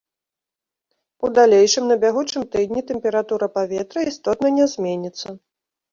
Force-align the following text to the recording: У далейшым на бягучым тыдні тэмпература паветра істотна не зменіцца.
У 1.27 1.31
далейшым 1.39 1.83
на 1.93 1.97
бягучым 2.03 2.43
тыдні 2.55 2.81
тэмпература 2.89 3.53
паветра 3.59 3.99
істотна 4.13 4.47
не 4.61 4.65
зменіцца. 4.73 5.27